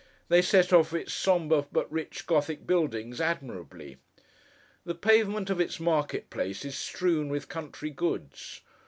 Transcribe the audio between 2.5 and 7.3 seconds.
buildings admirably. The pavement of its market place is strewn